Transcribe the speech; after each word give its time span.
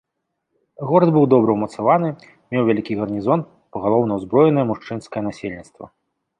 Горад 0.91 1.09
быў 1.17 1.25
добра 1.33 1.49
ўмацаваны, 1.57 2.09
меў 2.57 2.63
вялікі 2.71 2.97
гарнізон, 3.03 3.39
пагалоўна 3.77 4.13
ўзброенае 4.23 4.65
мужчынскае 4.75 5.23
насельніцтва. 5.31 5.85